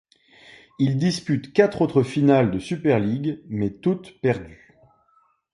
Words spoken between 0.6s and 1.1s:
Il